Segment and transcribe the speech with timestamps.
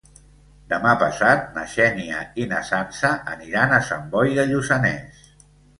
[0.71, 5.27] Demà passat na Xènia i na Sança aniran a Sant Boi de Lluçanès.